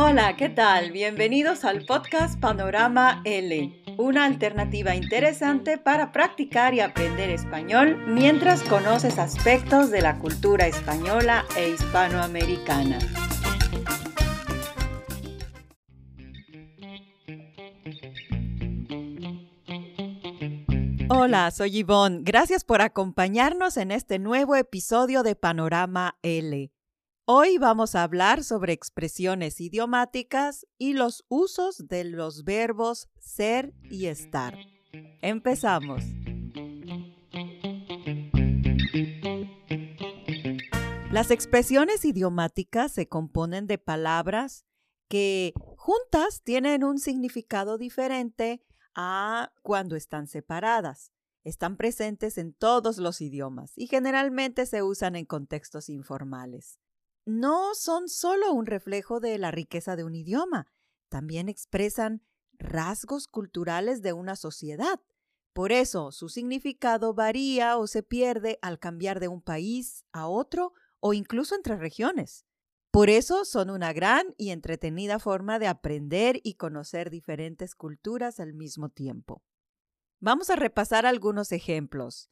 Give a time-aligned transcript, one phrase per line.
[0.00, 0.92] Hola, ¿qué tal?
[0.92, 9.18] Bienvenidos al podcast Panorama L, una alternativa interesante para practicar y aprender español mientras conoces
[9.18, 13.00] aspectos de la cultura española e hispanoamericana.
[21.08, 22.20] Hola, soy Yvonne.
[22.22, 26.70] Gracias por acompañarnos en este nuevo episodio de Panorama L.
[27.30, 34.06] Hoy vamos a hablar sobre expresiones idiomáticas y los usos de los verbos ser y
[34.06, 34.56] estar.
[35.20, 36.02] Empezamos.
[41.12, 44.64] Las expresiones idiomáticas se componen de palabras
[45.10, 48.64] que juntas tienen un significado diferente
[48.94, 51.12] a cuando están separadas.
[51.44, 56.78] Están presentes en todos los idiomas y generalmente se usan en contextos informales
[57.28, 60.66] no son solo un reflejo de la riqueza de un idioma,
[61.10, 62.22] también expresan
[62.54, 65.00] rasgos culturales de una sociedad.
[65.52, 70.72] Por eso su significado varía o se pierde al cambiar de un país a otro
[71.00, 72.46] o incluso entre regiones.
[72.90, 78.54] Por eso son una gran y entretenida forma de aprender y conocer diferentes culturas al
[78.54, 79.42] mismo tiempo.
[80.18, 82.30] Vamos a repasar algunos ejemplos.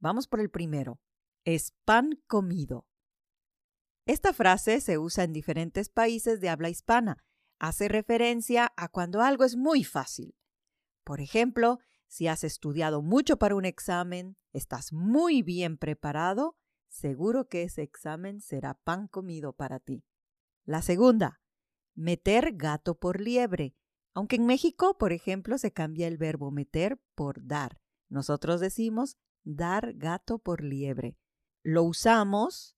[0.00, 1.00] Vamos por el primero.
[1.44, 2.87] Es pan comido.
[4.08, 7.22] Esta frase se usa en diferentes países de habla hispana.
[7.58, 10.34] Hace referencia a cuando algo es muy fácil.
[11.04, 16.56] Por ejemplo, si has estudiado mucho para un examen, estás muy bien preparado,
[16.88, 20.06] seguro que ese examen será pan comido para ti.
[20.64, 21.42] La segunda,
[21.94, 23.76] meter gato por liebre.
[24.14, 27.78] Aunque en México, por ejemplo, se cambia el verbo meter por dar.
[28.08, 31.18] Nosotros decimos dar gato por liebre.
[31.62, 32.77] Lo usamos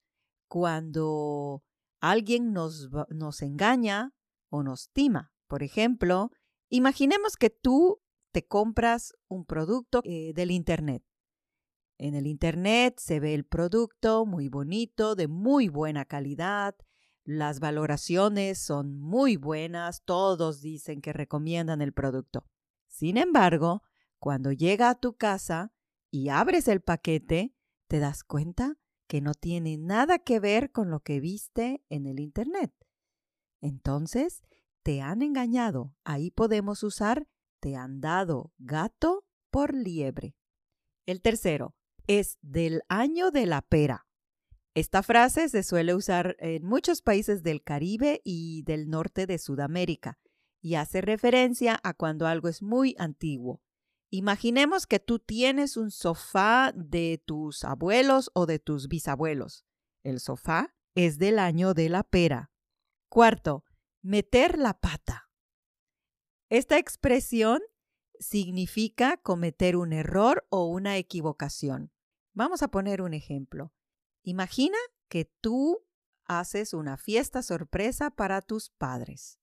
[0.51, 1.63] cuando
[2.01, 4.13] alguien nos, nos engaña
[4.49, 5.31] o nos tima.
[5.47, 6.29] Por ejemplo,
[6.67, 8.01] imaginemos que tú
[8.33, 11.05] te compras un producto eh, del Internet.
[11.97, 16.75] En el Internet se ve el producto muy bonito, de muy buena calidad,
[17.23, 22.45] las valoraciones son muy buenas, todos dicen que recomiendan el producto.
[22.89, 23.83] Sin embargo,
[24.19, 25.71] cuando llega a tu casa
[26.09, 27.55] y abres el paquete,
[27.87, 28.80] te das cuenta
[29.11, 32.71] que no tiene nada que ver con lo que viste en el Internet.
[33.59, 34.41] Entonces,
[34.83, 35.93] te han engañado.
[36.05, 37.27] Ahí podemos usar
[37.59, 40.37] te han dado gato por liebre.
[41.05, 41.75] El tercero
[42.07, 44.07] es del año de la pera.
[44.75, 50.19] Esta frase se suele usar en muchos países del Caribe y del norte de Sudamérica
[50.61, 53.61] y hace referencia a cuando algo es muy antiguo.
[54.13, 59.65] Imaginemos que tú tienes un sofá de tus abuelos o de tus bisabuelos.
[60.03, 62.51] El sofá es del año de la pera.
[63.07, 63.63] Cuarto,
[64.01, 65.29] meter la pata.
[66.49, 67.61] Esta expresión
[68.19, 71.93] significa cometer un error o una equivocación.
[72.33, 73.73] Vamos a poner un ejemplo.
[74.23, 75.87] Imagina que tú
[76.25, 79.39] haces una fiesta sorpresa para tus padres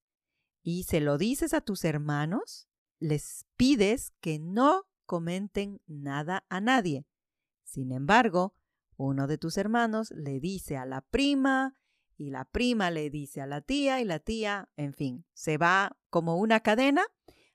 [0.62, 2.67] y se lo dices a tus hermanos
[3.00, 7.06] les pides que no comenten nada a nadie.
[7.64, 8.54] Sin embargo,
[8.96, 11.74] uno de tus hermanos le dice a la prima
[12.16, 15.96] y la prima le dice a la tía y la tía, en fin, se va
[16.10, 17.04] como una cadena.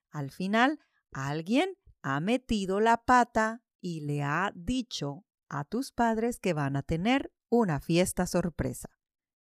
[0.09, 0.79] Al final,
[1.11, 6.83] alguien ha metido la pata y le ha dicho a tus padres que van a
[6.83, 8.89] tener una fiesta sorpresa.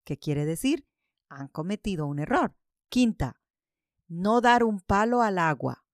[0.05, 0.87] ¿Qué quiere decir?
[1.29, 2.57] Han cometido un error.
[2.89, 3.41] Quinta,
[4.09, 5.85] no dar un palo al agua.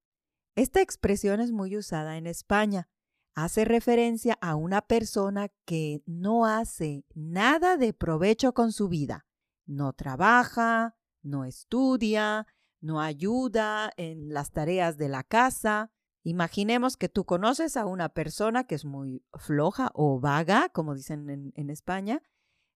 [0.59, 2.89] Esta expresión es muy usada en España.
[3.37, 9.25] Hace referencia a una persona que no hace nada de provecho con su vida.
[9.67, 12.49] No trabaja, no estudia,
[12.81, 15.93] no ayuda en las tareas de la casa.
[16.25, 21.31] Imaginemos que tú conoces a una persona que es muy floja o vaga, como dicen
[21.31, 22.21] en, en España,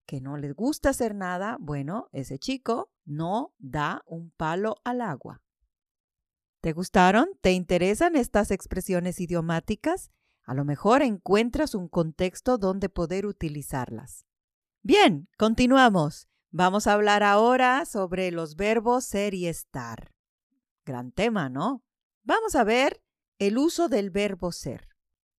[0.07, 1.57] que no le gusta hacer nada.
[1.59, 5.42] Bueno, ese chico no da un palo al agua.
[6.63, 7.29] ¿Te gustaron?
[7.41, 10.13] ¿Te interesan estas expresiones idiomáticas?
[10.45, 14.27] A lo mejor encuentras un contexto donde poder utilizarlas.
[14.81, 16.29] Bien, continuamos.
[16.53, 20.15] Vamos a hablar ahora sobre los verbos ser y estar.
[20.85, 21.83] Gran tema, ¿no?
[22.23, 23.03] Vamos a ver
[23.41, 24.87] el uso del verbo ser.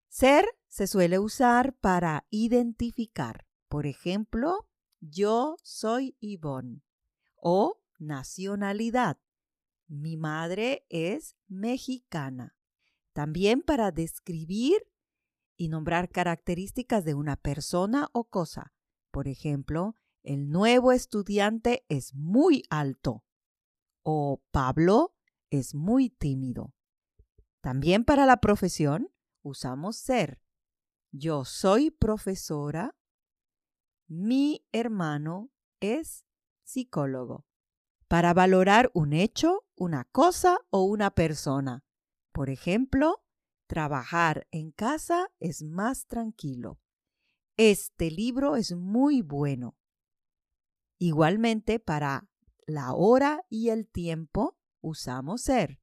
[0.10, 3.46] Ser se suele usar para identificar.
[3.70, 4.68] Por ejemplo,
[5.00, 6.82] yo soy Yvonne.
[7.38, 9.20] O nacionalidad.
[9.88, 12.56] Mi madre es mexicana.
[13.14, 14.88] También para describir
[15.56, 18.74] y nombrar características de una persona o cosa.
[19.12, 23.24] Por ejemplo, el nuevo estudiante es muy alto.
[24.04, 25.16] o Pablo
[25.50, 26.74] es muy tímido.
[27.62, 29.10] También para la profesión
[29.42, 30.42] usamos ser.
[31.12, 32.98] Yo soy profesora.
[34.08, 36.26] Mi hermano es
[36.64, 37.46] psicólogo.
[38.14, 41.84] Para valorar un hecho, una cosa o una persona.
[42.32, 43.24] Por ejemplo,
[43.66, 46.80] trabajar en casa es más tranquilo.
[47.58, 49.80] Este libro es muy bueno.
[51.00, 52.30] Igualmente, para
[52.68, 55.82] la hora y el tiempo usamos ser.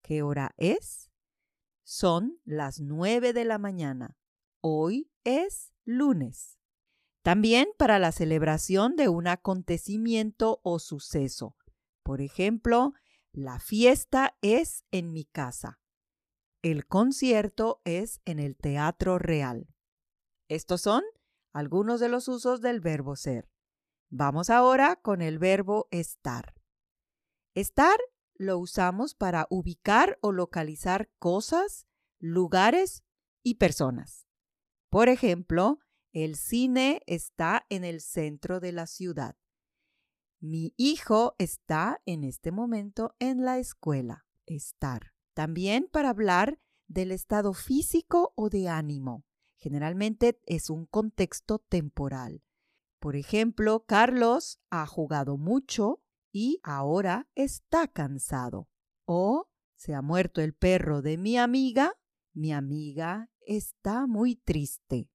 [0.00, 1.10] ¿Qué hora es?
[1.84, 4.16] Son las nueve de la mañana.
[4.62, 6.58] Hoy es lunes.
[7.20, 11.57] También para la celebración de un acontecimiento o suceso.
[12.08, 12.94] Por ejemplo,
[13.32, 15.78] la fiesta es en mi casa.
[16.62, 19.68] El concierto es en el Teatro Real.
[20.48, 21.02] Estos son
[21.52, 23.50] algunos de los usos del verbo ser.
[24.08, 26.54] Vamos ahora con el verbo estar.
[27.54, 28.00] Estar
[28.36, 31.86] lo usamos para ubicar o localizar cosas,
[32.18, 33.04] lugares
[33.42, 34.26] y personas.
[34.88, 35.78] Por ejemplo,
[36.14, 39.36] el cine está en el centro de la ciudad.
[40.40, 44.24] Mi hijo está en este momento en la escuela.
[44.46, 45.12] Estar.
[45.34, 49.24] También para hablar del estado físico o de ánimo.
[49.56, 52.44] Generalmente es un contexto temporal.
[53.00, 58.68] Por ejemplo, Carlos ha jugado mucho y ahora está cansado.
[59.06, 61.94] O se ha muerto el perro de mi amiga,
[62.32, 65.10] mi amiga está muy triste.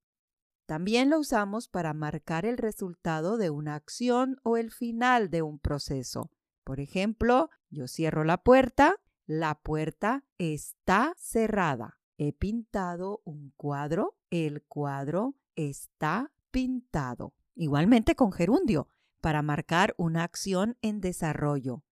[0.73, 5.59] También lo usamos para marcar el resultado de una acción o el final de un
[5.59, 6.31] proceso.
[6.63, 8.95] Por ejemplo, yo cierro la puerta,
[9.27, 11.99] la puerta está cerrada.
[12.17, 17.35] He pintado un cuadro, el cuadro está pintado.
[17.53, 18.87] Igualmente con gerundio,
[19.21, 21.83] para marcar una acción en desarrollo.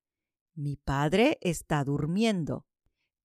[0.55, 2.65] Mi padre está durmiendo.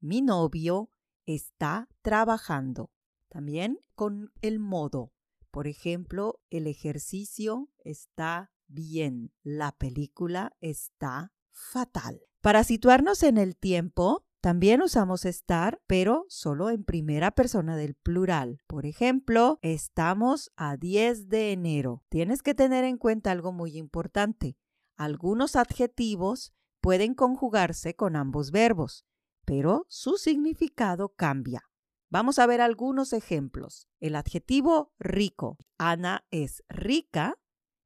[0.01, 0.91] Mi novio
[1.25, 2.91] está trabajando.
[3.31, 5.15] También con el modo.
[5.57, 9.33] Por ejemplo, el ejercicio está bien.
[9.43, 12.21] La película está fatal.
[12.43, 18.61] Para situarnos en el tiempo, también usamos estar, pero solo en primera persona del plural.
[18.67, 22.05] Por ejemplo, estamos a 10 de enero.
[22.11, 24.59] Tienes que tener en cuenta algo muy importante.
[24.95, 26.53] Algunos adjetivos
[26.83, 29.07] pueden conjugarse con ambos verbos,
[29.47, 31.66] pero su significado cambia.
[32.09, 33.89] Vamos a ver algunos ejemplos.
[34.01, 35.59] El adjetivo rico.
[35.79, 37.39] Ana es rica.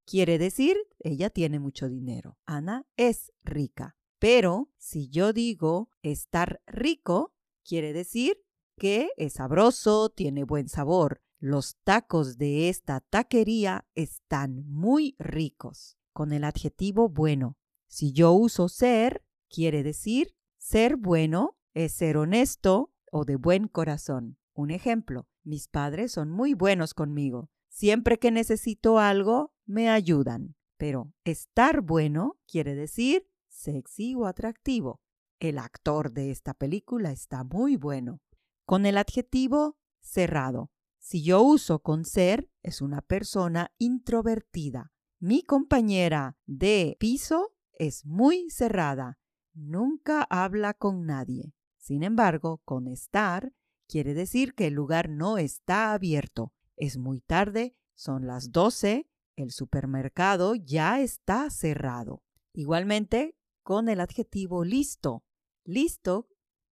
[0.05, 2.39] Quiere decir, ella tiene mucho dinero.
[2.45, 3.97] Ana es rica.
[4.19, 7.35] Pero si yo digo estar rico,
[7.65, 8.43] quiere decir
[8.77, 11.23] que es sabroso, tiene buen sabor.
[11.39, 15.97] Los tacos de esta taquería están muy ricos.
[16.13, 17.57] Con el adjetivo bueno.
[17.87, 24.39] Si yo uso ser, quiere decir ser bueno es ser honesto o de buen corazón.
[24.55, 27.51] Un ejemplo, mis padres son muy buenos conmigo.
[27.69, 30.57] Siempre que necesito algo, me ayudan.
[30.77, 35.01] Pero estar bueno quiere decir sexy o atractivo.
[35.39, 38.21] El actor de esta película está muy bueno.
[38.65, 40.71] Con el adjetivo cerrado.
[40.99, 44.93] Si yo uso con ser, es una persona introvertida.
[45.19, 49.19] Mi compañera de piso es muy cerrada.
[49.55, 51.55] Nunca habla con nadie.
[51.81, 53.53] Sin embargo, con estar
[53.89, 56.53] quiere decir que el lugar no está abierto.
[56.77, 62.23] Es muy tarde, son las 12, el supermercado ya está cerrado.
[62.53, 65.25] Igualmente, con el adjetivo listo.
[65.65, 66.29] Listo,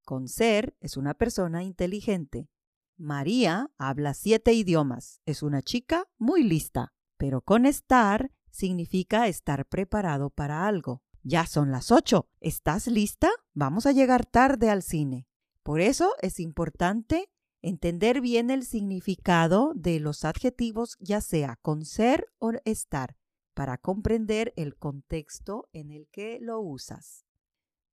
[0.06, 2.50] con ser, es una persona inteligente.
[2.98, 10.30] María habla siete idiomas, es una chica muy lista, pero con estar significa estar preparado
[10.30, 11.04] para algo.
[11.30, 12.30] Ya son las ocho.
[12.40, 13.30] ¿Estás lista?
[13.54, 15.28] Vamos a llegar tarde al cine.
[15.62, 17.30] Por eso es importante
[17.62, 23.18] entender bien el significado de los adjetivos, ya sea con ser o estar
[23.54, 27.26] para comprender el contexto en el que lo usas.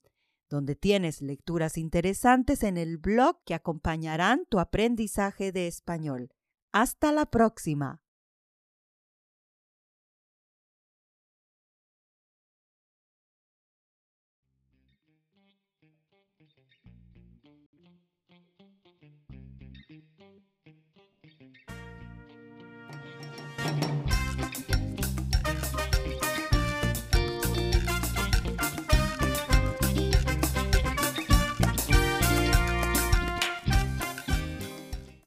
[0.49, 6.31] donde tienes lecturas interesantes en el blog que acompañarán tu aprendizaje de español.
[6.71, 8.01] Hasta la próxima.